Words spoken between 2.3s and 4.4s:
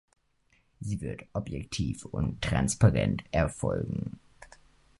transparent erfolgen.